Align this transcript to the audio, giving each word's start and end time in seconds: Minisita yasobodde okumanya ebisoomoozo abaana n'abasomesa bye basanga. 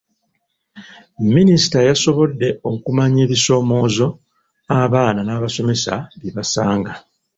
Minisita 1.35 1.77
yasobodde 1.89 2.47
okumanya 2.71 3.19
ebisoomoozo 3.25 4.07
abaana 4.81 5.21
n'abasomesa 5.23 5.93
bye 6.19 6.31
basanga. 6.37 6.93